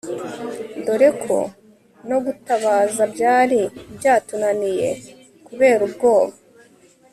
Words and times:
doreko 0.85 1.37
no 2.09 2.17
gutabaza 2.25 3.01
byari 3.13 3.59
byatunabiye 3.97 4.89
kuberubwoba 5.45 6.35